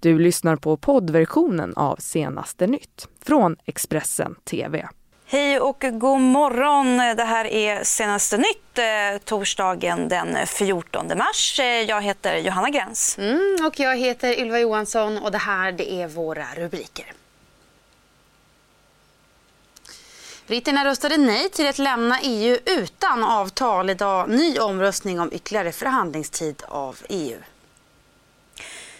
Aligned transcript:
Du 0.00 0.18
lyssnar 0.18 0.56
på 0.56 0.76
poddversionen 0.76 1.74
av 1.76 1.96
Senaste 1.96 2.66
nytt 2.66 3.08
från 3.24 3.56
Expressen 3.64 4.34
TV. 4.44 4.88
Hej 5.26 5.60
och 5.60 5.84
god 5.92 6.20
morgon. 6.20 6.96
Det 7.16 7.24
här 7.24 7.44
är 7.44 7.84
Senaste 7.84 8.36
nytt, 8.36 8.78
eh, 8.78 9.22
torsdagen 9.24 10.08
den 10.08 10.46
14 10.46 11.18
mars. 11.18 11.60
Eh, 11.60 11.66
jag 11.66 12.02
heter 12.02 12.36
Johanna 12.36 12.70
Gräns. 12.70 13.18
Mm, 13.18 13.66
och 13.66 13.80
jag 13.80 13.96
heter 13.96 14.40
Ylva 14.40 14.58
Johansson 14.58 15.18
och 15.18 15.32
det 15.32 15.38
här 15.38 15.72
det 15.72 15.92
är 15.92 16.08
våra 16.08 16.46
rubriker. 16.56 17.12
Britterna 20.46 20.84
röstade 20.84 21.16
nej 21.16 21.48
till 21.48 21.66
att 21.68 21.78
lämna 21.78 22.20
EU 22.22 22.58
utan 22.64 23.24
avtal 23.24 23.90
idag. 23.90 24.28
Ny 24.28 24.58
omröstning 24.58 25.20
om 25.20 25.32
ytterligare 25.32 25.72
förhandlingstid 25.72 26.62
av 26.68 26.96
EU. 27.08 27.38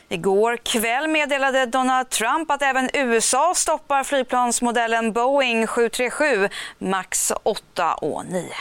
Igår 0.08 0.56
kväll 0.56 1.08
meddelade 1.08 1.66
Donald 1.66 2.08
Trump 2.10 2.50
att 2.50 2.62
även 2.62 2.90
USA 2.92 3.52
stoppar 3.56 4.04
flygplansmodellen 4.04 5.12
Boeing 5.12 5.66
737 5.66 6.48
MAX 6.78 7.32
8 7.42 7.94
och 7.94 8.26
9. 8.26 8.52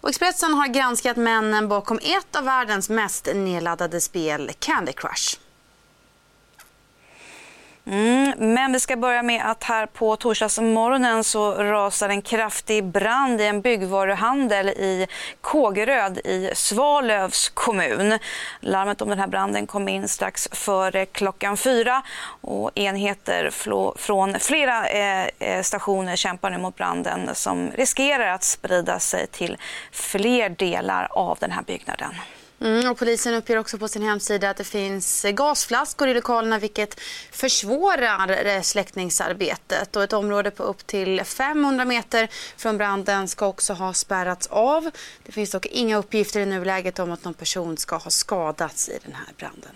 Och 0.00 0.08
Expressen 0.08 0.54
har 0.54 0.66
granskat 0.66 1.16
männen 1.16 1.68
bakom 1.68 1.98
ett 1.98 2.36
av 2.36 2.44
världens 2.44 2.88
mest 2.88 3.28
nedladdade 3.34 4.00
spel, 4.00 4.50
Candy 4.58 4.92
Crush. 4.92 5.41
Mm, 7.86 8.54
men 8.54 8.72
vi 8.72 8.80
ska 8.80 8.96
börja 8.96 9.22
med 9.22 9.50
att 9.50 9.64
här 9.64 9.86
på 9.86 10.16
torsdagsmorgonen 10.16 11.24
så 11.24 11.54
rasar 11.54 12.08
en 12.08 12.22
kraftig 12.22 12.84
brand 12.84 13.40
i 13.40 13.46
en 13.46 13.60
byggvaruhandel 13.60 14.68
i 14.68 15.06
Kågeröd 15.40 16.18
i 16.18 16.50
Svalövs 16.54 17.48
kommun. 17.48 18.18
Larmet 18.60 19.02
om 19.02 19.08
den 19.08 19.18
här 19.18 19.26
branden 19.26 19.66
kom 19.66 19.88
in 19.88 20.08
strax 20.08 20.48
före 20.52 21.06
klockan 21.06 21.56
fyra 21.56 22.02
och 22.40 22.70
enheter 22.74 23.50
från 23.96 24.38
flera 24.38 24.88
eh, 24.88 25.28
eh, 25.38 25.62
stationer 25.62 26.16
kämpar 26.16 26.50
nu 26.50 26.58
mot 26.58 26.76
branden 26.76 27.34
som 27.34 27.70
riskerar 27.70 28.26
att 28.26 28.44
sprida 28.44 28.98
sig 28.98 29.26
till 29.26 29.56
fler 29.92 30.48
delar 30.48 31.08
av 31.10 31.38
den 31.40 31.50
här 31.50 31.62
byggnaden. 31.62 32.14
Mm, 32.62 32.90
och 32.90 32.98
polisen 32.98 33.34
uppger 33.34 33.58
också 33.58 33.78
på 33.78 33.88
sin 33.88 34.02
hemsida 34.02 34.50
att 34.50 34.56
det 34.56 34.64
finns 34.64 35.26
gasflaskor 35.32 36.08
i 36.08 36.14
lokalerna 36.14 36.58
vilket 36.58 37.00
försvårar 37.30 38.46
eh, 38.46 38.62
släckningsarbetet. 38.62 39.96
Och 39.96 40.02
ett 40.02 40.12
område 40.12 40.50
på 40.50 40.62
upp 40.62 40.86
till 40.86 41.24
500 41.24 41.84
meter 41.84 42.28
från 42.56 42.78
branden 42.78 43.28
ska 43.28 43.46
också 43.46 43.72
ha 43.72 43.94
spärrats 43.94 44.46
av. 44.46 44.90
Det 45.26 45.32
finns 45.32 45.50
dock 45.50 45.66
inga 45.66 45.96
uppgifter 45.96 46.40
i 46.40 46.46
nuläget 46.46 46.98
om 46.98 47.12
att 47.12 47.24
någon 47.24 47.34
person 47.34 47.76
ska 47.76 47.96
ha 47.96 48.10
skadats 48.10 48.88
i 48.88 48.98
den 49.04 49.14
här 49.14 49.34
branden. 49.36 49.72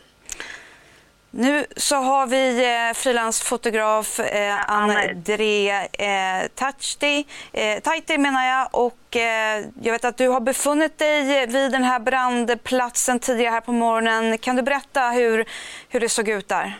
Nu 1.30 1.64
så 1.76 1.96
har 1.96 2.26
vi 2.26 2.64
eh, 2.64 2.94
frilansfotograf 2.94 4.20
eh, 4.20 4.70
André 4.70 5.70
eh, 5.70 6.48
Tachti, 6.54 7.26
eh, 7.52 7.82
Taiti 7.82 8.18
menar 8.18 8.44
jag 8.44 8.68
och 8.72 9.16
eh, 9.16 9.64
jag 9.82 9.92
vet 9.92 10.04
att 10.04 10.18
du 10.18 10.28
har 10.28 10.40
befunnit 10.40 10.98
dig 10.98 11.46
vid 11.46 11.72
den 11.72 11.84
här 11.84 11.98
brandplatsen 12.00 13.18
tidigare 13.18 13.50
här 13.50 13.60
på 13.60 13.72
morgonen. 13.72 14.38
Kan 14.38 14.56
du 14.56 14.62
berätta 14.62 15.00
hur, 15.00 15.44
hur 15.88 16.00
det 16.00 16.08
såg 16.08 16.28
ut 16.28 16.48
där? 16.48 16.72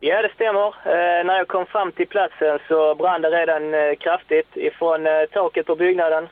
Ja, 0.00 0.22
det 0.22 0.32
stämmer. 0.34 0.66
Eh, 0.66 1.24
när 1.24 1.36
jag 1.36 1.48
kom 1.48 1.66
fram 1.66 1.92
till 1.92 2.08
platsen 2.08 2.58
så 2.68 2.94
brann 2.94 3.22
det 3.22 3.30
redan 3.30 3.74
eh, 3.74 3.94
kraftigt 3.94 4.56
ifrån 4.56 5.06
eh, 5.06 5.24
taket 5.32 5.66
på 5.66 5.76
byggnaden. 5.76 6.24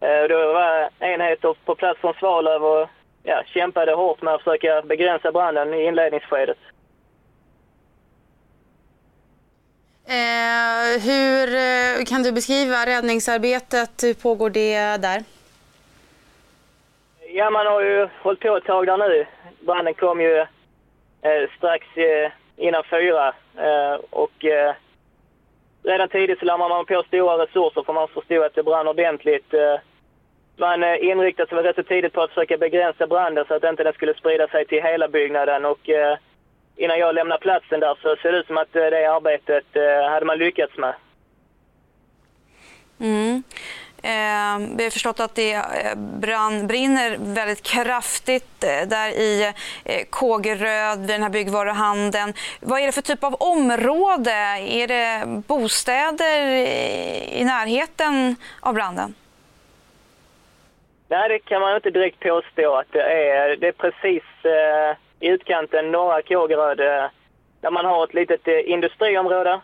Eh, 0.00 0.22
det 0.28 0.34
var 0.34 0.88
enheter 0.98 1.54
på 1.64 1.74
plats 1.74 2.00
från 2.00 2.14
Svalöv 2.14 2.64
och 2.64 2.88
ja, 3.22 3.42
kämpade 3.46 3.92
hårt 3.92 4.22
med 4.22 4.34
att 4.34 4.42
försöka 4.42 4.82
begränsa 4.82 5.32
branden 5.32 5.74
i 5.74 5.84
inledningsskedet. 5.84 6.58
Eh, 10.08 11.00
hur 11.00 11.54
eh, 11.54 12.04
kan 12.04 12.22
du 12.22 12.32
beskriva 12.32 12.86
räddningsarbetet? 12.86 13.90
Hur 14.02 14.14
pågår 14.14 14.50
det 14.50 14.96
där? 14.96 15.24
Ja, 17.32 17.50
man 17.50 17.66
har 17.66 17.80
ju 17.80 18.08
hållit 18.22 18.40
på 18.40 18.56
ett 18.56 18.64
tag 18.64 18.86
där 18.86 18.98
nu. 18.98 19.26
Branden 19.60 19.94
kom 19.94 20.20
ju 20.20 20.38
eh, 21.22 21.50
strax 21.56 21.86
eh, 21.96 22.30
innan 22.56 22.84
fyra 22.90 23.34
eh, 23.56 23.94
och 24.10 24.44
eh, 24.44 24.74
redan 25.82 26.08
tidigt 26.08 26.38
så 26.38 26.44
larmade 26.44 26.74
man 26.74 26.86
på 26.86 27.02
stora 27.06 27.42
resurser 27.42 27.82
för 27.82 27.92
man 27.92 28.08
förstod 28.08 28.44
att 28.44 28.54
det 28.54 28.62
brann 28.62 28.88
ordentligt 28.88 29.54
man 30.58 30.82
eh, 30.82 31.04
inriktade 31.04 31.48
sig 31.48 31.58
rätt 31.58 31.76
så 31.76 31.82
tidigt 31.82 32.12
på 32.12 32.22
att 32.22 32.30
försöka 32.30 32.56
begränsa 32.56 33.06
branden 33.06 33.44
så 33.48 33.54
att 33.54 33.64
inte 33.64 33.84
den 33.84 33.92
skulle 33.92 34.14
sprida 34.14 34.48
sig 34.48 34.66
till 34.66 34.82
hela 34.82 35.08
byggnaden. 35.08 35.64
Och, 35.64 35.88
eh, 35.88 36.18
innan 36.76 36.98
jag 36.98 37.14
lämnade 37.14 37.40
platsen 37.40 37.80
där 37.80 37.98
så 38.02 38.16
ser 38.16 38.32
det 38.32 38.38
ut 38.38 38.46
som 38.46 38.58
att 38.58 38.76
eh, 38.76 38.82
det 38.82 39.06
arbetet 39.06 39.66
hade 40.10 40.26
man 40.26 40.38
lyckats 40.38 40.76
med. 40.76 40.94
Mm. 43.00 43.42
Eh, 44.02 44.76
vi 44.76 44.84
har 44.84 44.90
förstått 44.90 45.20
att 45.20 45.34
det 45.34 45.62
brann, 45.96 46.66
brinner 46.66 47.16
väldigt 47.20 47.62
kraftigt 47.62 48.60
där 48.60 49.08
i 49.08 49.52
eh, 49.84 50.04
Kågeröd, 50.10 50.98
vid 50.98 51.08
den 51.08 51.22
här 51.22 51.30
byggvaruhandeln. 51.30 52.32
Vad 52.60 52.80
är 52.80 52.86
det 52.86 52.92
för 52.92 53.02
typ 53.02 53.24
av 53.24 53.34
område? 53.34 54.32
Är 54.68 54.86
det 54.86 55.26
bostäder 55.46 56.46
i 57.32 57.44
närheten 57.44 58.36
av 58.60 58.74
branden? 58.74 59.14
Nej, 61.08 61.28
det 61.28 61.38
kan 61.38 61.60
man 61.60 61.76
inte 61.76 61.90
direkt 61.90 62.20
påstå 62.20 62.74
att 62.74 62.92
det 62.92 63.02
är. 63.02 63.56
Det 63.56 63.68
är 63.68 63.72
precis 63.72 64.22
eh, 64.44 64.96
i 65.20 65.28
utkanten 65.28 65.90
norra 65.90 66.22
Kågeröd 66.22 66.80
eh, 66.80 67.10
där 67.60 67.70
man 67.70 67.84
har 67.84 68.04
ett 68.04 68.14
litet 68.14 68.48
eh, 68.48 68.70
industriområde 68.70 69.60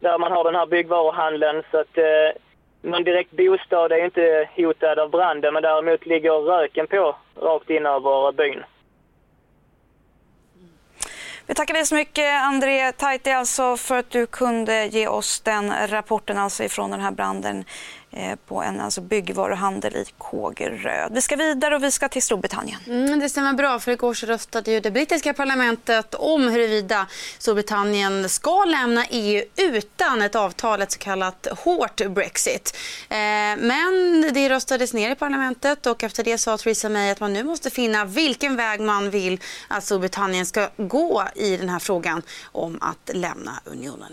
där 0.00 0.18
man 0.18 0.32
har 0.32 0.44
den 0.44 0.54
här 0.54 0.66
byggvaruhandeln. 0.66 1.62
Så 1.70 1.78
att 1.80 1.98
eh, 1.98 2.40
någon 2.82 3.04
direkt 3.04 3.30
bostad 3.30 3.92
är 3.92 4.04
inte 4.04 4.48
hotad 4.56 4.98
av 4.98 5.10
branden 5.10 5.54
men 5.54 5.62
däremot 5.62 6.06
ligger 6.06 6.32
röken 6.32 6.86
på 6.86 7.16
rakt 7.36 7.70
in 7.70 7.86
över 7.86 8.32
byn. 8.32 8.64
Vi 11.46 11.54
tackar 11.54 11.74
dig 11.74 11.86
så 11.86 11.94
mycket, 11.94 12.42
André 12.42 12.92
Taiti, 12.92 13.30
alltså 13.30 13.76
för 13.76 13.98
att 13.98 14.10
du 14.10 14.26
kunde 14.26 14.86
ge 14.86 15.08
oss 15.08 15.40
den 15.40 15.72
rapporten 15.88 16.38
alltså 16.38 16.64
ifrån 16.64 16.90
den 16.90 17.00
här 17.00 17.10
branden 17.10 17.64
Eh, 18.12 18.36
på 18.46 18.62
en 18.62 18.80
alltså 18.80 19.00
byggvaruhandel 19.00 19.96
i 19.96 20.04
Kågeröd. 20.18 21.14
Vi 21.14 21.22
ska 21.22 21.36
vidare 21.36 21.76
och 21.76 21.84
vi 21.84 21.90
ska 21.90 22.08
till 22.08 22.22
Storbritannien. 22.22 22.80
Mm, 22.86 23.20
det 23.20 23.28
stämmer 23.28 23.52
bra, 23.52 23.80
för 23.80 23.92
igår 23.92 24.14
så 24.14 24.26
röstade 24.26 24.70
ju 24.70 24.80
det 24.80 24.90
brittiska 24.90 25.34
parlamentet 25.34 26.14
om 26.14 26.48
huruvida 26.48 27.06
Storbritannien 27.38 28.28
ska 28.28 28.64
lämna 28.64 29.06
EU 29.10 29.44
utan 29.56 30.22
ett 30.22 30.34
avtal, 30.34 30.82
ett 30.82 30.92
så 30.92 30.98
kallat 30.98 31.46
hårt 31.58 32.06
Brexit. 32.08 32.76
Eh, 33.08 33.16
men 33.58 34.24
det 34.34 34.48
röstades 34.48 34.92
ner 34.92 35.10
i 35.10 35.14
parlamentet 35.14 35.86
och 35.86 36.04
efter 36.04 36.24
det 36.24 36.38
sa 36.38 36.58
Theresa 36.58 36.88
May 36.88 37.10
att 37.10 37.20
man 37.20 37.32
nu 37.32 37.44
måste 37.44 37.70
finna 37.70 38.04
vilken 38.04 38.56
väg 38.56 38.80
man 38.80 39.10
vill 39.10 39.40
att 39.68 39.84
Storbritannien 39.84 40.46
ska 40.46 40.68
gå 40.76 41.24
i 41.34 41.56
den 41.56 41.68
här 41.68 41.78
frågan 41.78 42.22
om 42.44 42.78
att 42.82 43.10
lämna 43.14 43.60
unionen. 43.64 44.12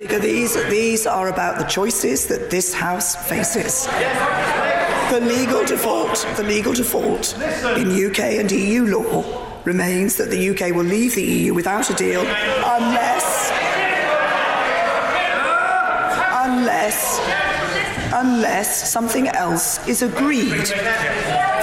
These, 0.00 0.54
these 0.70 1.06
are 1.08 1.28
about 1.28 1.58
the 1.58 1.64
choices 1.64 2.28
that 2.28 2.50
this 2.50 2.72
House 2.72 3.16
faces. 3.28 3.86
The 5.10 5.20
legal 5.20 5.64
default, 5.64 6.24
the 6.36 6.44
legal 6.44 6.72
default 6.72 7.34
in 7.76 7.90
UK 8.06 8.20
and 8.38 8.50
EU 8.52 8.86
law 8.86 9.60
remains 9.64 10.16
that 10.18 10.30
the 10.30 10.50
UK 10.50 10.72
will 10.72 10.84
leave 10.84 11.16
the 11.16 11.24
EU 11.24 11.52
without 11.52 11.90
a 11.90 11.94
deal 11.94 12.20
unless, 12.20 13.50
unless, 16.44 17.20
unless 18.14 18.88
something 18.88 19.26
else 19.26 19.84
is 19.88 20.02
agreed. 20.02 20.66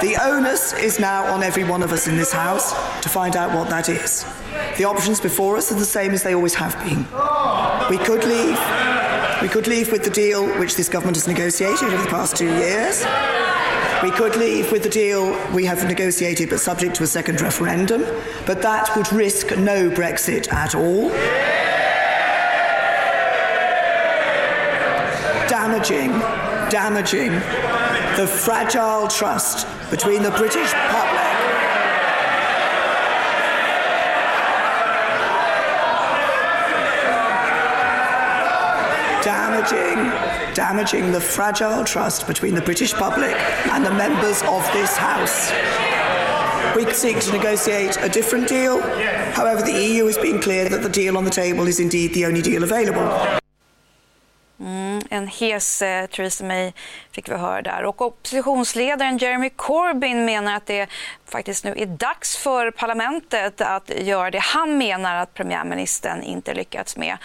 The 0.02 0.18
onus 0.20 0.74
is 0.74 1.00
now 1.00 1.24
on 1.32 1.42
every 1.42 1.64
one 1.64 1.82
of 1.82 1.90
us 1.90 2.06
in 2.06 2.18
this 2.18 2.32
House 2.32 2.72
to 3.00 3.08
find 3.08 3.34
out 3.34 3.56
what 3.56 3.70
that 3.70 3.88
is. 3.88 4.26
The 4.76 4.84
options 4.84 5.22
before 5.22 5.56
us 5.56 5.72
are 5.72 5.78
the 5.78 5.86
same 5.86 6.10
as 6.10 6.22
they 6.22 6.34
always 6.34 6.54
have 6.54 6.78
been. 6.84 7.06
We 7.88 7.98
could 7.98 8.24
leave. 8.24 8.58
We 9.40 9.48
could 9.48 9.68
leave 9.68 9.92
with 9.92 10.02
the 10.02 10.10
deal 10.10 10.44
which 10.58 10.74
this 10.74 10.88
government 10.88 11.16
has 11.16 11.28
negotiated 11.28 11.84
over 11.84 12.02
the 12.02 12.08
past 12.08 12.34
two 12.36 12.46
years. 12.46 13.04
We 14.02 14.10
could 14.10 14.34
leave 14.34 14.72
with 14.72 14.82
the 14.82 14.88
deal 14.88 15.38
we 15.54 15.64
have 15.66 15.84
negotiated 15.86 16.50
but 16.50 16.58
subject 16.58 16.96
to 16.96 17.04
a 17.04 17.06
second 17.06 17.40
referendum, 17.40 18.04
but 18.44 18.60
that 18.62 18.90
would 18.96 19.12
risk 19.12 19.56
no 19.56 19.88
Brexit 19.88 20.52
at 20.52 20.74
all. 20.74 21.10
Damaging, 25.48 26.10
damaging 26.68 27.32
the 28.16 28.26
fragile 28.26 29.06
trust 29.06 29.66
between 29.90 30.24
the 30.24 30.32
British 30.32 30.72
public 30.72 31.15
damaging, 39.70 40.54
damaging 40.54 41.12
the 41.12 41.20
fragile 41.20 41.84
trust 41.84 42.26
between 42.26 42.54
the 42.54 42.60
British 42.60 42.92
public 42.92 43.34
and 43.72 43.84
the 43.84 43.90
members 43.90 44.42
of 44.42 44.62
this 44.72 44.96
House. 44.96 45.52
We 46.76 46.92
seek 46.92 47.20
to 47.20 47.32
negotiate 47.32 47.96
a 48.02 48.08
different 48.08 48.48
deal. 48.48 48.80
However, 49.32 49.62
the 49.62 49.72
EU 49.72 50.06
has 50.06 50.18
been 50.18 50.40
clear 50.40 50.68
that 50.68 50.82
the 50.82 50.88
deal 50.88 51.16
on 51.16 51.24
the 51.24 51.30
table 51.30 51.66
is 51.66 51.80
indeed 51.80 52.14
the 52.14 52.26
only 52.26 52.42
deal 52.42 52.62
available. 52.62 53.40
Mm, 54.60 55.02
en 55.10 55.26
hes 55.28 55.82
eh, 55.82 56.06
Theresa 56.06 56.44
May 56.44 56.72
fick 57.12 57.28
vi 57.28 57.34
höra 57.34 57.62
där. 57.62 57.84
Och 57.84 58.02
oppositionsledaren 58.02 59.18
Jeremy 59.18 59.50
Corbyn 59.50 60.24
menar 60.24 60.56
att 60.56 60.66
det 60.66 60.88
faktiskt 61.24 61.64
nu 61.64 61.74
är 61.76 61.86
dags 61.86 62.36
för 62.36 62.70
parlamentet 62.70 63.60
att 63.60 63.90
göra 63.96 64.30
det 64.30 64.38
han 64.38 64.78
menar 64.78 65.16
att 65.16 65.34
premiärministern 65.34 66.22
inte 66.22 66.54
lyckats 66.54 66.96
med. 66.96 67.16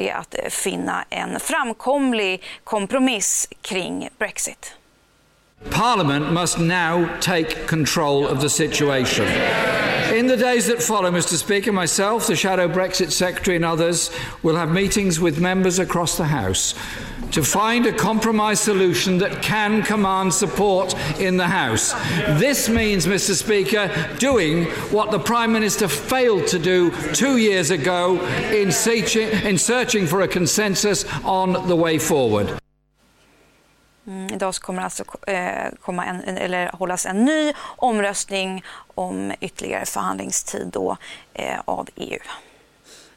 Det 0.00 0.08
är 0.08 0.16
att 0.16 0.52
finna 0.52 1.04
en 1.10 1.40
framkomlig 1.40 2.42
kompromiss 2.64 3.48
kring 3.62 4.08
Brexit. 4.18 4.74
Parliament 5.70 6.32
must 6.32 6.58
now 6.58 7.08
take 7.20 7.66
control 7.66 8.24
of 8.24 8.40
the 8.40 8.48
situation. 8.48 9.26
In 10.14 10.28
the 10.28 10.36
days 10.36 10.66
that 10.66 10.82
follow, 10.82 11.10
Mr. 11.10 11.36
Speaker, 11.36 11.72
myself, 11.72 12.26
the 12.26 12.36
Shadow 12.36 12.68
Brexit 12.68 13.10
Secretary, 13.12 13.56
and 13.56 13.64
others 13.64 14.10
will 14.42 14.56
have 14.56 14.72
meetings 14.72 15.20
with 15.20 15.38
members 15.40 15.78
across 15.78 16.16
the 16.16 16.24
House 16.24 16.74
to 17.32 17.42
find 17.42 17.86
a 17.86 17.92
compromise 17.92 18.60
solution 18.60 19.18
that 19.18 19.42
can 19.42 19.82
command 19.82 20.34
support 20.34 20.94
in 21.20 21.36
the 21.36 21.46
House. 21.46 21.92
This 22.38 22.68
means, 22.68 23.06
Mr. 23.06 23.34
Speaker, 23.34 23.90
doing 24.18 24.64
what 24.90 25.10
the 25.10 25.18
Prime 25.18 25.52
Minister 25.52 25.88
failed 25.88 26.46
to 26.48 26.58
do 26.58 26.90
two 27.12 27.36
years 27.36 27.70
ago 27.70 28.20
in 28.52 28.72
searching, 28.72 29.28
in 29.44 29.58
searching 29.58 30.06
for 30.06 30.22
a 30.22 30.28
consensus 30.28 31.04
on 31.24 31.68
the 31.68 31.76
way 31.76 31.98
forward. 31.98 32.60
Mm, 34.06 34.34
idag 34.34 34.54
kommer 34.54 34.82
alltså 34.82 35.04
eh, 35.26 35.72
komma 35.80 36.04
en, 36.04 36.20
eller 36.20 36.70
hållas 36.72 37.06
en 37.06 37.24
ny 37.24 37.52
omröstning 37.76 38.64
om 38.94 39.32
ytterligare 39.40 39.86
förhandlingstid 39.86 40.66
då, 40.66 40.96
eh, 41.34 41.60
av 41.64 41.88
EU. 41.96 42.18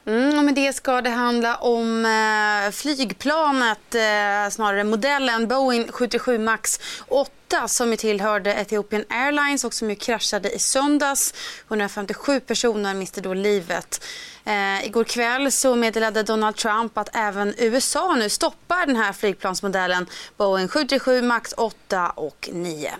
Mm, 0.06 0.44
med 0.44 0.54
det 0.54 0.72
ska 0.72 1.00
det 1.00 1.10
handla 1.10 1.56
om 1.56 2.04
eh, 2.04 2.72
flygplanet, 2.72 3.94
eh, 3.94 4.50
snarare 4.50 4.84
modellen 4.84 5.48
Boeing 5.48 5.92
737 5.92 6.38
Max 6.38 6.80
8 7.08 7.68
som 7.68 7.90
ju 7.90 7.96
tillhörde 7.96 8.54
Ethiopian 8.54 9.04
Airlines 9.08 9.64
och 9.64 9.74
som 9.74 9.90
ju 9.90 9.96
kraschade 9.96 10.50
i 10.50 10.58
söndags. 10.58 11.34
157 11.68 12.40
personer 12.40 12.94
miste 12.94 13.20
då 13.20 13.34
livet. 13.34 14.04
Eh, 14.44 14.86
igår 14.86 15.04
kväll 15.04 15.52
så 15.52 15.76
meddelade 15.76 16.22
Donald 16.22 16.56
Trump 16.56 16.98
att 16.98 17.16
även 17.16 17.54
USA 17.58 18.14
nu 18.14 18.28
stoppar 18.28 18.86
den 18.86 18.96
här 18.96 19.12
flygplansmodellen 19.12 20.06
Boeing 20.36 20.68
737 20.68 21.22
Max 21.22 21.54
8 21.56 22.10
och 22.10 22.48
9. 22.52 22.90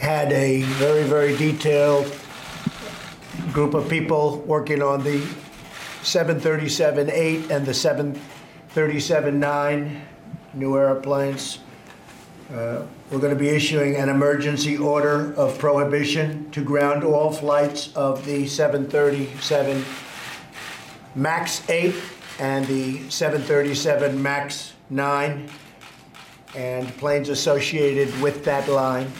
Had 0.00 0.32
a 0.32 0.66
very, 0.80 1.02
very 1.02 1.36
detailed 1.36 2.04
group 3.54 3.74
of 3.74 3.88
people 3.88 4.46
working 4.46 4.82
on 4.82 5.04
the 5.04 5.20
737-8 6.02 7.50
and 7.50 7.66
the 7.66 7.72
737-9 7.72 10.00
new 10.54 10.76
airplanes. 10.76 11.58
Uh, 12.50 12.82
we're 13.10 13.18
going 13.18 13.34
to 13.34 13.38
be 13.38 13.48
issuing 13.48 13.96
an 13.96 14.08
emergency 14.08 14.78
order 14.78 15.34
of 15.34 15.58
prohibition 15.58 16.50
to 16.50 16.64
ground 16.64 17.04
all 17.04 17.30
flights 17.30 17.94
of 17.94 18.24
the 18.24 18.46
737 18.46 19.84
MAX 21.14 21.68
8 21.68 21.94
and 22.38 22.66
the 22.66 23.10
737 23.10 24.22
MAX 24.22 24.72
9 24.88 25.50
and 26.56 26.88
planes 26.96 27.28
associated 27.28 28.18
with 28.20 28.44
that 28.44 28.68
line. 28.68 29.12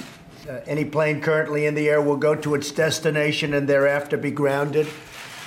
Uh, 0.48 0.60
any 0.66 0.84
plane 0.84 1.20
currently 1.20 1.66
in 1.66 1.74
the 1.74 1.88
air 1.88 2.00
will 2.00 2.16
go 2.16 2.34
to 2.34 2.54
its 2.54 2.72
destination 2.72 3.54
and 3.54 3.68
thereafter 3.68 4.16
be 4.16 4.30
grounded 4.30 4.88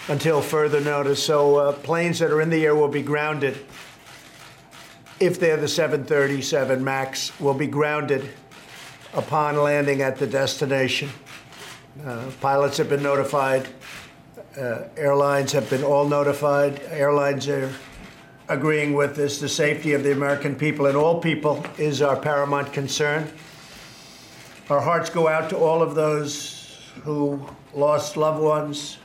until 0.07 0.41
further 0.41 0.81
notice. 0.81 1.23
So 1.23 1.57
uh, 1.57 1.71
planes 1.73 2.19
that 2.19 2.31
are 2.31 2.41
in 2.41 2.49
the 2.49 2.65
air 2.65 2.75
will 2.75 2.87
be 2.87 3.01
grounded. 3.01 3.65
If 5.19 5.39
they're 5.39 5.57
the 5.57 5.67
737 5.67 6.83
MAX, 6.83 7.39
will 7.39 7.53
be 7.53 7.67
grounded 7.67 8.29
upon 9.13 9.57
landing 9.57 10.01
at 10.01 10.17
the 10.17 10.27
destination. 10.27 11.09
Uh, 12.05 12.29
pilots 12.41 12.77
have 12.77 12.89
been 12.89 13.03
notified. 13.03 13.67
Uh, 14.57 14.83
airlines 14.97 15.51
have 15.51 15.69
been 15.69 15.83
all 15.83 16.07
notified. 16.07 16.81
Airlines 16.89 17.47
are 17.47 17.71
agreeing 18.49 18.93
with 18.93 19.15
this. 19.15 19.39
The 19.39 19.49
safety 19.49 19.93
of 19.93 20.03
the 20.03 20.11
American 20.11 20.55
people 20.55 20.87
and 20.87 20.97
all 20.97 21.19
people 21.21 21.65
is 21.77 22.01
our 22.01 22.15
paramount 22.15 22.73
concern. 22.73 23.31
Our 24.69 24.81
hearts 24.81 25.09
go 25.09 25.27
out 25.27 25.49
to 25.51 25.57
all 25.57 25.81
of 25.81 25.95
those 25.95 26.79
who 27.03 27.45
lost 27.73 28.17
loved 28.17 28.41
ones, 28.41 28.97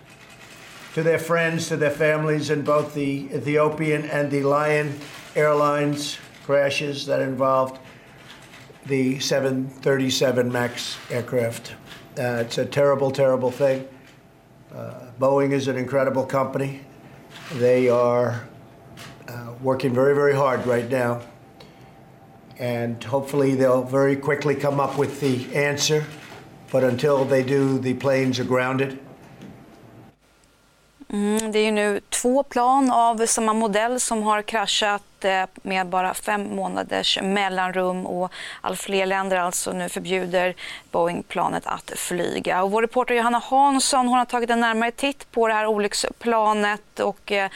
to 0.99 1.05
their 1.05 1.17
friends, 1.17 1.69
to 1.69 1.77
their 1.77 1.93
families 1.93 2.51
in 2.51 2.63
both 2.63 2.93
the 2.93 3.29
Ethiopian 3.33 4.05
and 4.07 4.33
the 4.33 4.43
Lion 4.43 4.99
Airlines 5.37 6.19
crashes 6.43 7.07
that 7.07 7.21
involved 7.21 7.79
the 8.87 9.21
737 9.21 10.51
MAX 10.51 10.99
aircraft. 11.09 11.77
Uh, 12.19 12.43
it's 12.45 12.59
a 12.59 12.67
terrible, 12.67 13.13
terrible 13.13 13.53
thing. 13.53 13.87
Uh, 14.75 15.07
Boeing 15.21 15.53
is 15.53 15.69
an 15.69 15.77
incredible 15.77 16.27
company. 16.27 16.81
They 17.53 17.89
are 17.89 18.49
uh, 19.29 19.53
working 19.63 19.95
very, 19.95 20.17
very 20.17 20.35
hard 20.35 20.67
right 20.67 20.91
now. 20.91 21.21
And 22.59 23.05
hopefully 23.05 23.55
they'll 23.55 23.85
very 23.85 24.17
quickly 24.17 24.57
come 24.57 24.81
up 24.81 24.99
with 24.99 25.21
the 25.21 25.55
answer. 25.55 26.05
But 26.73 26.83
until 26.83 27.25
they 27.25 27.45
do, 27.45 27.79
the 27.79 27.95
planes 27.95 28.41
are 28.41 28.45
grounded. 28.45 28.99
Mm, 31.13 31.53
det 31.53 31.59
är 31.59 31.65
ju 31.65 31.71
nu 31.71 32.01
två 32.09 32.43
plan 32.43 32.91
av 32.91 33.27
samma 33.27 33.53
modell 33.53 34.01
som 34.01 34.23
har 34.23 34.43
kraschat 34.43 35.25
eh, 35.25 35.45
med 35.63 35.87
bara 35.87 36.15
fem 36.15 36.57
månaders 36.57 37.19
mellanrum 37.23 38.07
och 38.07 38.33
allt 38.61 38.81
fler 38.81 39.07
länder 39.07 39.37
alltså 39.37 39.73
nu 39.73 39.89
förbjuder 39.89 40.55
Boeing-planet 40.91 41.67
att 41.67 41.93
flyga. 41.97 42.63
Och 42.63 42.71
vår 42.71 42.83
reporter 42.83 43.15
Johanna 43.15 43.39
Hansson 43.39 44.09
hon 44.09 44.19
har 44.19 44.25
tagit 44.25 44.51
en 44.51 44.61
närmare 44.61 44.91
titt 44.91 45.31
på 45.31 45.49
det 45.49 45.55
här 45.55 45.67
olycksplanet 45.67 47.01
och 47.01 47.33
eh, 47.33 47.51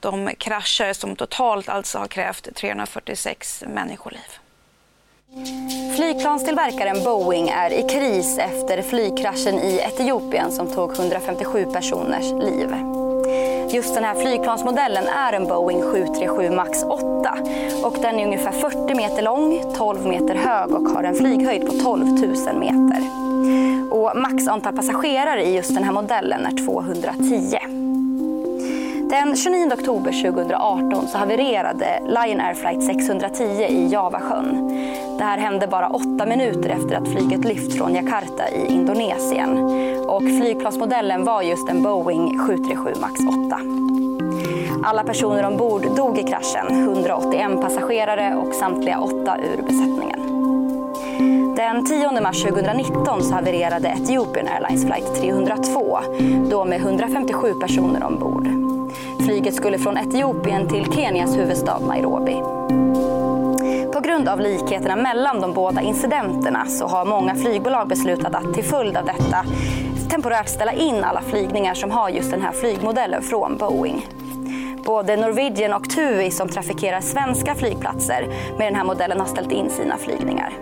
de 0.00 0.30
krascher 0.38 0.92
som 0.92 1.16
totalt 1.16 1.68
alltså 1.68 1.98
har 1.98 2.06
krävt 2.06 2.54
346 2.54 3.64
människoliv. 3.66 4.47
Flygplanstillverkaren 5.96 7.04
Boeing 7.04 7.48
är 7.48 7.70
i 7.70 7.82
kris 7.82 8.38
efter 8.38 8.82
flygkraschen 8.82 9.54
i 9.54 9.80
Etiopien 9.84 10.52
som 10.52 10.66
tog 10.66 10.92
157 10.98 11.66
personers 11.72 12.32
liv. 12.32 12.74
Just 13.70 13.94
den 13.94 14.04
här 14.04 14.14
flygplansmodellen 14.14 15.04
är 15.06 15.32
en 15.32 15.44
Boeing 15.44 15.82
737 15.82 16.50
Max 16.50 16.82
8 16.82 17.38
och 17.84 17.96
den 18.02 18.18
är 18.18 18.26
ungefär 18.26 18.52
40 18.52 18.94
meter 18.94 19.22
lång, 19.22 19.74
12 19.76 20.06
meter 20.06 20.34
hög 20.34 20.70
och 20.70 20.88
har 20.88 21.04
en 21.04 21.14
flyghöjd 21.14 21.66
på 21.66 21.72
12 21.72 22.06
000 22.06 22.58
meter. 22.58 23.02
Och 23.90 24.12
max 24.16 24.48
antal 24.48 24.76
passagerare 24.76 25.44
i 25.44 25.56
just 25.56 25.74
den 25.74 25.84
här 25.84 25.92
modellen 25.92 26.46
är 26.46 26.66
210. 26.66 27.58
Den 29.10 29.36
29 29.36 29.72
oktober 29.72 30.12
2018 30.12 31.08
så 31.08 31.18
havererade 31.18 32.02
Lion 32.06 32.40
Air 32.40 32.54
Flight 32.54 32.84
610 32.84 33.44
i 33.44 33.88
Javasjön. 33.92 34.70
Det 35.18 35.24
här 35.24 35.38
hände 35.38 35.66
bara 35.66 35.88
åtta 35.88 36.26
minuter 36.26 36.68
efter 36.68 36.96
att 36.96 37.08
flyget 37.08 37.44
lyft 37.44 37.78
från 37.78 37.94
Jakarta 37.94 38.48
i 38.48 38.66
Indonesien. 38.66 39.58
Och 40.06 40.22
flygplansmodellen 40.22 41.24
var 41.24 41.42
just 41.42 41.68
en 41.68 41.82
Boeing 41.82 42.38
737 42.38 42.94
Max 43.00 43.20
8. 43.46 43.60
Alla 44.84 45.04
personer 45.04 45.44
ombord 45.46 45.96
dog 45.96 46.18
i 46.18 46.22
kraschen, 46.22 46.66
181 46.70 47.60
passagerare 47.60 48.36
och 48.36 48.54
samtliga 48.54 49.00
åtta 49.00 49.36
ur 49.38 49.62
besättningen. 49.62 50.20
Den 51.56 51.84
10 51.84 52.20
mars 52.20 52.42
2019 52.42 53.22
så 53.22 53.34
havererade 53.34 53.88
Ethiopian 53.88 54.48
Airlines 54.48 54.86
flight 54.86 55.20
302, 55.20 55.98
då 56.50 56.64
med 56.64 56.80
157 56.80 57.54
personer 57.60 58.04
ombord. 58.04 58.48
Flyget 59.26 59.54
skulle 59.54 59.78
från 59.78 59.98
Etiopien 59.98 60.68
till 60.68 60.92
Kenias 60.92 61.36
huvudstad 61.36 61.78
Nairobi. 61.78 62.42
På 63.98 64.02
grund 64.02 64.28
av 64.28 64.40
likheterna 64.40 64.96
mellan 64.96 65.40
de 65.40 65.54
båda 65.54 65.80
incidenterna 65.80 66.66
så 66.66 66.86
har 66.86 67.04
många 67.04 67.34
flygbolag 67.34 67.88
beslutat 67.88 68.34
att 68.34 68.54
till 68.54 68.64
följd 68.64 68.96
av 68.96 69.04
detta 69.04 69.44
temporärt 70.10 70.48
ställa 70.48 70.72
in 70.72 71.04
alla 71.04 71.22
flygningar 71.22 71.74
som 71.74 71.90
har 71.90 72.08
just 72.08 72.30
den 72.30 72.42
här 72.42 72.52
flygmodellen 72.52 73.22
från 73.22 73.56
Boeing. 73.56 74.06
Både 74.84 75.16
Norwegian 75.16 75.72
och 75.72 75.90
TUI 75.90 76.30
som 76.30 76.48
trafikerar 76.48 77.00
svenska 77.00 77.54
flygplatser 77.54 78.26
med 78.58 78.66
den 78.66 78.74
här 78.74 78.84
modellen 78.84 79.20
har 79.20 79.26
ställt 79.26 79.52
in 79.52 79.70
sina 79.70 79.96
flygningar. 79.96 80.52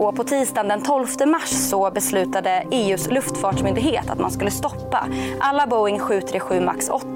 Och 0.00 0.16
på 0.16 0.24
tisdagen 0.24 0.68
den 0.68 0.82
12 0.82 1.06
mars 1.26 1.48
så 1.48 1.90
beslutade 1.90 2.66
EUs 2.70 3.10
luftfartsmyndighet 3.10 4.10
att 4.10 4.18
man 4.18 4.30
skulle 4.30 4.50
stoppa 4.50 5.08
alla 5.40 5.66
Boeing 5.66 5.98
737 5.98 6.60
Max 6.60 6.88
8 6.88 7.06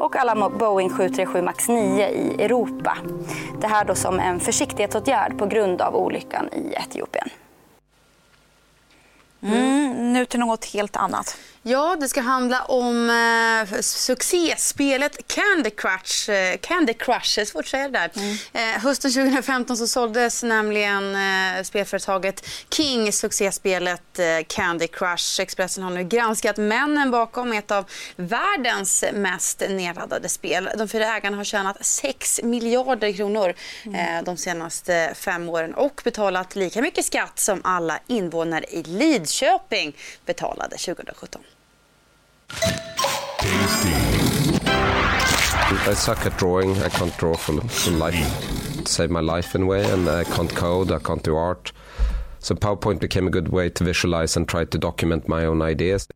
och 0.00 0.16
alla 0.16 0.50
Boeing 0.50 0.90
737 0.90 1.42
Max 1.42 1.68
9 1.68 2.08
i 2.08 2.42
Europa. 2.42 2.98
Det 3.60 3.66
här 3.66 3.84
då 3.84 3.94
som 3.94 4.20
en 4.20 4.40
försiktighetsåtgärd 4.40 5.38
på 5.38 5.46
grund 5.46 5.80
av 5.80 5.96
olyckan 5.96 6.48
i 6.52 6.74
Etiopien. 6.74 7.28
Mm, 9.42 10.12
nu 10.12 10.26
till 10.26 10.40
något 10.40 10.64
helt 10.64 10.96
annat. 10.96 11.36
Ja, 11.68 11.96
det 12.00 12.08
ska 12.08 12.20
handla 12.20 12.64
om 12.64 13.10
eh, 13.10 13.80
succéspelet 13.80 15.18
Candy 15.26 15.70
Crush. 15.70 16.30
Eh, 16.30 16.56
Candy 16.56 16.92
Crush, 16.92 17.34
det 17.34 17.40
är 17.40 17.44
svårt 17.44 17.64
att 17.64 17.68
säga 17.68 17.88
det 17.88 17.98
där. 17.98 18.10
Mm. 18.14 18.36
Eh, 18.52 18.82
hösten 18.82 19.12
2015 19.12 19.76
så 19.76 19.86
såldes 19.86 20.42
nämligen 20.42 21.14
eh, 21.14 21.62
spelföretaget 21.62 22.46
King 22.70 23.12
succéspelet 23.12 24.18
eh, 24.18 24.26
Candy 24.46 24.86
Crush. 24.86 25.40
Expressen 25.40 25.84
har 25.84 25.90
nu 25.90 26.04
granskat 26.04 26.56
männen 26.56 27.10
bakom 27.10 27.52
ett 27.52 27.70
av 27.70 27.84
världens 28.16 29.04
mest 29.12 29.62
nedladdade 29.68 30.28
spel. 30.28 30.70
De 30.78 30.88
fyra 30.88 31.16
ägarna 31.16 31.36
har 31.36 31.44
tjänat 31.44 31.86
6 31.86 32.40
miljarder 32.42 33.12
kronor 33.12 33.54
mm. 33.84 33.98
Eh, 33.98 34.24
de 34.24 34.36
senaste 34.36 35.14
fem 35.14 35.48
åren 35.48 35.74
och 35.74 36.00
betalat 36.04 36.56
lika 36.56 36.82
mycket 36.82 37.04
skatt 37.04 37.38
som 37.38 37.60
alla 37.64 37.98
invånare 38.06 38.64
i 38.64 38.82
Lidköping 38.82 39.96
betalade 40.24 40.76
2017. 40.76 41.42
I 45.88 45.94
suck 45.94 46.26
at 46.26 46.36
drawing. 46.36 46.76
I 46.82 46.88
can't 46.90 47.16
draw 47.16 47.34
for, 47.34 47.60
for 47.68 47.90
life, 47.90 48.86
save 48.86 49.10
my 49.10 49.20
life 49.20 49.54
in 49.54 49.62
a 49.62 49.66
way, 49.66 49.90
and 49.90 50.08
I 50.08 50.24
can't 50.24 50.54
code. 50.54 50.92
I 50.92 50.98
can't 50.98 51.22
do 51.22 51.36
art. 51.36 51.72
So 52.38 52.54
PowerPoint 52.54 53.00
became 53.00 53.26
a 53.26 53.30
good 53.30 53.48
way 53.48 53.70
to 53.70 53.84
visualize 53.84 54.36
and 54.36 54.48
try 54.48 54.64
to 54.64 54.78
document 54.78 55.28
my 55.28 55.46
own 55.46 55.62
ideas. 55.62 56.06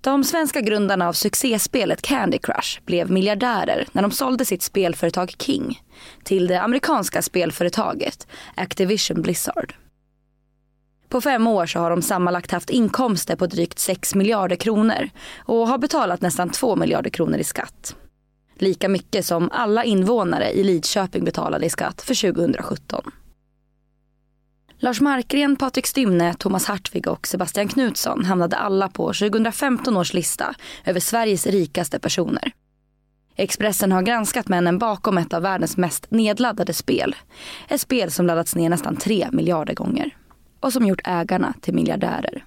De 0.00 0.24
svenska 0.24 0.60
grundarna 0.60 1.08
av 1.08 1.12
succéspelet 1.12 2.02
Candy 2.02 2.38
Crush 2.38 2.80
blev 2.84 3.10
miljardärer 3.10 3.86
när 3.92 4.02
de 4.02 4.10
sålde 4.10 4.44
sitt 4.44 4.62
spelföretag 4.62 5.34
King 5.38 5.80
till 6.24 6.46
det 6.46 6.60
amerikanska 6.60 7.22
spelföretaget 7.22 8.26
Activision 8.54 9.22
Blizzard. 9.22 9.74
På 11.08 11.20
fem 11.20 11.46
år 11.46 11.66
så 11.66 11.78
har 11.78 11.90
de 11.90 12.02
sammanlagt 12.02 12.50
haft 12.50 12.70
inkomster 12.70 13.36
på 13.36 13.46
drygt 13.46 13.78
6 13.78 14.14
miljarder 14.14 14.56
kronor 14.56 15.10
och 15.38 15.68
har 15.68 15.78
betalat 15.78 16.20
nästan 16.20 16.50
2 16.50 16.76
miljarder 16.76 17.10
kronor 17.10 17.38
i 17.38 17.44
skatt. 17.44 17.96
Lika 18.58 18.88
mycket 18.88 19.26
som 19.26 19.50
alla 19.52 19.84
invånare 19.84 20.50
i 20.50 20.64
Lidköping 20.64 21.24
betalade 21.24 21.66
i 21.66 21.70
skatt 21.70 22.02
för 22.02 22.32
2017. 22.32 23.10
Lars 24.80 25.00
Markgren, 25.00 25.56
Patrik 25.56 25.86
Stymne, 25.86 26.34
Thomas 26.34 26.66
Hartvig 26.66 27.08
och 27.08 27.26
Sebastian 27.26 27.68
Knutsson 27.68 28.24
hamnade 28.24 28.56
alla 28.56 28.88
på 28.88 29.12
2015 29.12 29.96
års 29.96 30.14
lista 30.14 30.54
över 30.84 31.00
Sveriges 31.00 31.46
rikaste 31.46 31.98
personer. 31.98 32.52
Expressen 33.36 33.92
har 33.92 34.02
granskat 34.02 34.48
männen 34.48 34.78
bakom 34.78 35.18
ett 35.18 35.34
av 35.34 35.42
världens 35.42 35.76
mest 35.76 36.10
nedladdade 36.10 36.74
spel. 36.74 37.16
Ett 37.68 37.80
spel 37.80 38.10
som 38.10 38.26
laddats 38.26 38.54
ner 38.54 38.70
nästan 38.70 38.96
3 38.96 39.28
miljarder 39.32 39.74
gånger 39.74 40.14
och 40.60 40.72
som 40.72 40.86
gjort 40.86 41.00
ägarna 41.04 41.54
till 41.60 41.74
miljardärer. 41.74 42.44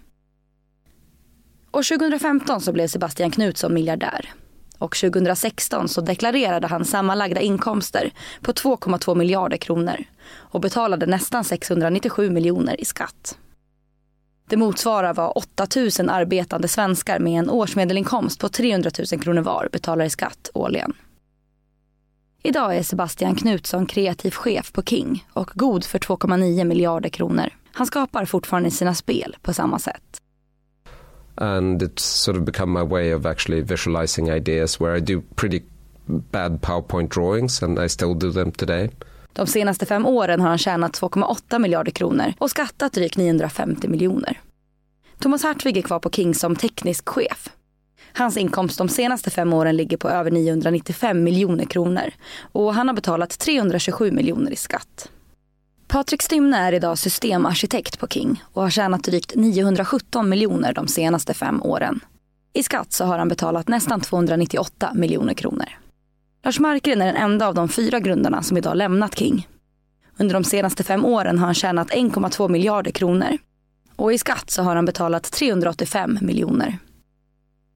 År 1.74 1.98
2015 1.98 2.62
så 2.62 2.74
blev 2.74 2.88
Sebastian 2.88 3.32
Knutsson 3.32 3.74
miljardär. 3.74 4.30
Och 4.77 4.96
2016 4.96 5.89
så 5.89 6.01
deklarerade 6.01 6.68
han 6.68 6.86
sammanlagda 6.86 7.41
inkomster 7.41 8.12
på 8.41 8.51
2,2 8.51 9.15
miljarder 9.15 9.58
kronor 9.58 10.03
och 10.34 10.62
betalade 10.62 11.06
nästan 11.06 11.44
697 11.44 12.30
miljoner 12.30 12.82
i 12.82 12.86
skatt. 12.86 13.38
Det 14.50 14.58
motsvarar 14.58 15.13
vad 15.13 15.32
8 15.36 15.68
000 16.00 16.10
arbetande 16.10 16.68
svenskar 16.68 17.20
med 17.20 17.39
en 17.39 17.50
årsmedelinkomst 17.50 18.39
på 18.39 18.50
300 18.50 18.91
000 19.12 19.22
kronor 19.22 19.41
var 19.41 19.70
betalar 19.72 20.06
i 20.06 20.10
skatt 20.10 20.50
årligen. 20.53 20.94
Idag 22.44 22.77
är 22.77 22.84
Sebastian 22.84 23.36
Knutsson 23.36 23.86
kreativ 23.86 24.32
chef 24.32 24.74
på 24.74 24.84
King 24.84 25.25
och 25.34 25.51
god 25.53 25.86
för 25.86 26.00
2,9 26.00 26.63
miljarder 26.63 27.10
kronor. 27.10 27.50
Han 27.73 27.87
skapar 27.87 28.25
fortfarande 28.25 28.71
sina 28.71 28.95
spel 28.95 29.35
på 29.41 29.53
samma 29.53 29.79
sätt. 29.79 30.21
And 31.35 31.83
it's 31.83 32.03
sort 32.03 32.37
of 32.37 32.43
become 32.43 32.79
my 32.79 32.85
way 32.85 33.13
of 33.13 33.25
actually 33.25 33.61
visualizing 33.61 34.29
ideas 34.29 34.81
where 34.81 34.97
I 34.97 34.99
do 34.99 35.21
pretty 35.35 35.61
bad 36.05 36.61
PowerPoint 36.61 37.13
drawings 37.13 37.63
and 37.63 37.79
I 37.79 37.89
still 37.89 38.13
do 38.19 38.31
them 38.31 38.51
today. 38.51 38.89
De 39.33 39.47
senaste 39.47 39.85
fem 39.85 40.05
åren 40.05 40.41
har 40.41 40.49
han 40.49 40.57
tjänat 40.57 41.01
2,8 41.01 41.59
miljarder 41.59 41.91
kronor 41.91 42.33
och 42.37 42.49
skattat 42.49 42.93
drygt 42.93 43.17
950 43.17 43.87
miljoner. 43.87 44.41
Thomas 45.19 45.43
Hartvig 45.43 45.77
är 45.77 45.81
kvar 45.81 45.99
på 45.99 46.09
King 46.09 46.35
som 46.35 46.55
teknisk 46.55 47.09
chef. 47.09 47.49
Hans 48.13 48.37
inkomst 48.37 48.77
de 48.77 48.89
senaste 48.89 49.29
fem 49.29 49.53
åren 49.53 49.77
ligger 49.77 49.97
på 49.97 50.09
över 50.09 50.31
995 50.31 51.23
miljoner 51.23 51.65
kronor 51.65 52.11
och 52.51 52.73
han 52.73 52.87
har 52.87 52.95
betalat 52.95 53.39
327 53.39 54.11
miljoner 54.11 54.51
i 54.51 54.55
skatt. 54.55 55.09
Patrik 55.91 56.21
Stymne 56.21 56.57
är 56.57 56.74
idag 56.74 56.98
systemarkitekt 56.98 58.00
på 58.00 58.07
King 58.07 58.43
och 58.53 58.62
har 58.62 58.69
tjänat 58.69 59.03
drygt 59.03 59.36
917 59.36 60.29
miljoner 60.29 60.74
de 60.74 60.88
senaste 60.88 61.33
fem 61.33 61.63
åren. 61.63 62.00
I 62.53 62.63
skatt 62.63 62.93
så 62.93 63.05
har 63.05 63.17
han 63.17 63.27
betalat 63.27 63.67
nästan 63.67 64.01
298 64.01 64.91
miljoner 64.95 65.33
kronor. 65.33 65.65
Lars 66.43 66.60
Markgren 66.60 67.01
är 67.01 67.05
den 67.05 67.15
enda 67.15 67.48
av 67.48 67.53
de 67.53 67.69
fyra 67.69 68.00
grundarna 68.00 68.43
som 68.43 68.57
idag 68.57 68.77
lämnat 68.77 69.19
King. 69.19 69.48
Under 70.17 70.33
de 70.33 70.43
senaste 70.43 70.83
fem 70.83 71.05
åren 71.05 71.39
har 71.39 71.45
han 71.45 71.55
tjänat 71.55 71.89
1,2 71.89 72.50
miljarder 72.50 72.91
kronor. 72.91 73.38
Och 73.95 74.13
i 74.13 74.17
skatt 74.17 74.51
så 74.51 74.63
har 74.63 74.75
han 74.75 74.86
betalat 74.86 75.31
385 75.31 76.17
miljoner. 76.21 76.77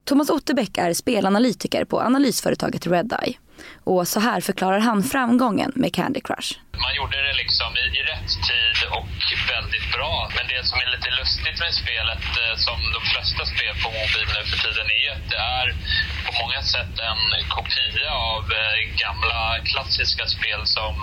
Thomas 0.03 0.29
Otterbäck 0.29 0.77
är 0.77 0.93
spelanalytiker 0.93 1.85
på 1.85 2.01
analysföretaget 2.01 2.87
Redeye. 2.87 3.37
Och 3.83 4.07
så 4.07 4.19
här 4.19 4.41
förklarar 4.41 4.79
han 4.79 5.03
framgången 5.03 5.71
med 5.75 5.93
Candy 5.93 6.21
Crush. 6.21 6.51
Man 6.85 6.95
gjorde 6.95 7.17
det 7.27 7.33
liksom 7.43 7.69
i, 7.83 7.85
i 7.99 8.01
rätt 8.11 8.31
tid 8.49 8.77
och 8.97 9.07
väldigt 9.55 9.87
bra. 9.95 10.29
Men 10.35 10.45
det 10.53 10.61
som 10.69 10.77
är 10.83 10.87
lite 10.95 11.09
lustigt 11.19 11.59
med 11.63 11.73
spelet, 11.83 12.25
eh, 12.41 12.55
som 12.65 12.79
de 12.95 13.01
flesta 13.13 13.43
spel 13.53 13.75
på 13.83 13.89
mobil 13.99 14.27
nu 14.35 14.41
för 14.49 14.57
tiden 14.65 14.87
är, 15.03 15.07
att 15.15 15.29
det 15.33 15.41
är 15.57 15.67
på 16.25 16.31
många 16.41 16.61
sätt 16.73 16.93
en 17.09 17.21
kopia 17.55 18.11
av 18.33 18.43
eh, 18.61 18.77
gamla 19.03 19.39
klassiska 19.69 20.25
spel 20.35 20.61
som 20.77 20.93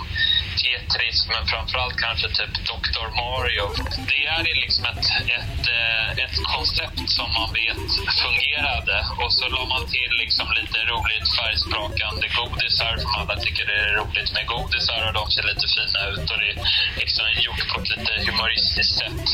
Tetris, 0.63 1.19
men 1.33 1.43
framförallt 1.53 1.97
kanske 2.07 2.29
typ 2.29 2.55
Dr. 2.71 3.07
Mario. 3.21 3.67
Det 4.11 4.23
är 4.27 4.43
liksom 4.65 4.85
ett, 4.93 5.07
ett, 5.39 5.63
eh, 5.79 6.09
ett 6.25 6.37
koncept 6.55 7.09
som 7.17 7.29
man 7.39 7.51
vet 7.63 7.89
fungerade 8.23 8.97
och 9.23 9.33
så 9.33 9.49
la 9.49 9.65
man 9.75 9.85
till 9.97 10.13
liksom 10.25 10.47
lite 10.61 10.79
roligt 10.93 11.27
färgsprakande 11.39 12.29
godisar 12.43 12.97
som 13.03 13.11
alla 13.21 13.37
tycker 13.45 13.65
det 13.71 13.79
är 13.85 13.93
roligt 14.01 14.31
med 14.37 14.45
godisar 14.47 15.01
och 15.09 15.15
de 15.21 15.25
ser 15.35 15.45
lite 15.51 15.67
fina 15.75 16.01
ut 16.13 16.27
och 16.33 16.39
det 16.43 16.51
är 16.53 16.59
liksom 17.03 17.25
gjort 17.47 17.63
på 17.71 17.77
ett 17.81 17.91
lite 17.95 18.13
humoristiskt 18.27 18.95
sätt. 19.01 19.27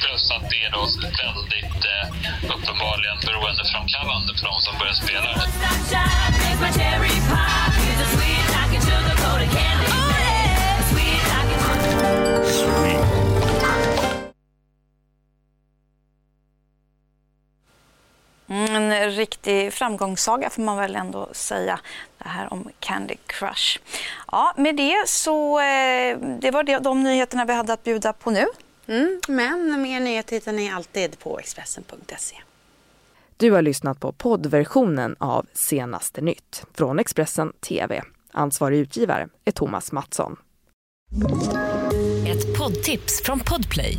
Plus 0.00 0.24
att 0.34 0.44
det 0.50 0.60
är 0.66 0.70
då 0.76 0.82
väldigt 1.24 1.80
eh, 1.94 2.04
uppenbarligen 2.54 3.16
beroendeframkallande 3.26 4.30
för 4.38 4.44
de 4.50 4.56
som 4.66 4.74
börjar 4.78 4.96
spela 5.04 5.28
det. 5.38 5.46
Sweet. 12.58 13.07
En 18.48 19.10
riktig 19.10 19.72
framgångssaga 19.72 20.50
får 20.50 20.62
man 20.62 20.76
väl 20.76 20.96
ändå 20.96 21.28
säga. 21.32 21.80
Det 22.18 22.28
här 22.28 22.52
om 22.52 22.68
Candy 22.80 23.14
Crush. 23.26 23.78
Ja, 24.32 24.54
med 24.56 24.76
det 24.76 25.08
så 25.08 25.60
eh, 25.60 26.18
det 26.40 26.50
var 26.50 26.62
det, 26.62 26.78
de 26.78 27.02
nyheterna 27.02 27.44
vi 27.44 27.52
hade 27.52 27.72
att 27.72 27.84
bjuda 27.84 28.12
på 28.12 28.30
nu. 28.30 28.46
Mm, 28.86 29.20
men 29.28 29.82
mer 29.82 30.00
nyheter 30.00 30.36
hittar 30.36 30.52
ni 30.52 30.70
alltid 30.70 31.18
på 31.18 31.38
Expressen.se. 31.38 32.36
Du 33.36 33.50
har 33.50 33.62
lyssnat 33.62 34.00
på 34.00 34.12
poddversionen 34.12 35.16
av 35.18 35.46
Senaste 35.52 36.20
nytt 36.20 36.64
från 36.74 36.98
Expressen 36.98 37.52
TV. 37.52 38.02
Ansvarig 38.32 38.78
utgivare 38.78 39.28
är 39.44 39.52
Thomas 39.52 39.92
Mattsson. 39.92 40.36
Ett 42.28 42.58
poddtips 42.58 43.22
från 43.22 43.40
Podplay. 43.40 43.98